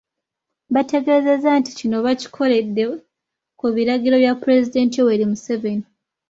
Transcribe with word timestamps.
Bategeezezza 0.73 1.49
nti 1.59 1.71
kino 1.79 1.97
bakikoledde 2.05 2.83
ku 3.59 3.65
biragiro 3.75 4.15
bya 4.23 4.33
Pulezidenti 4.41 4.95
Yoweri 4.97 5.25
Museveni. 5.31 5.85